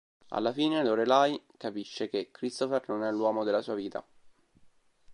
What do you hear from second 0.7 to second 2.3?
Lorelai capisce che